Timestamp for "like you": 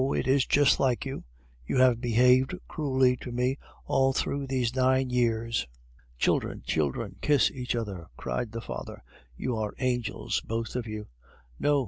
0.79-1.23